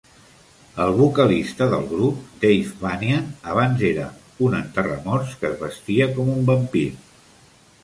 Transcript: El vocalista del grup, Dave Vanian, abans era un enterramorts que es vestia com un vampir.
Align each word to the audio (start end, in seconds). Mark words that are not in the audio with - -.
El 0.85 0.93
vocalista 1.01 1.67
del 1.73 1.85
grup, 1.91 2.23
Dave 2.45 2.71
Vanian, 2.79 3.29
abans 3.53 3.85
era 3.91 4.07
un 4.49 4.57
enterramorts 4.63 5.39
que 5.43 5.51
es 5.53 5.57
vestia 5.63 6.11
com 6.19 6.35
un 6.41 6.45
vampir. 6.53 6.87